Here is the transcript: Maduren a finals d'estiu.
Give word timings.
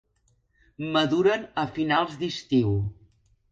Maduren 0.95 1.45
a 1.65 1.67
finals 1.77 2.19
d'estiu. 2.25 2.75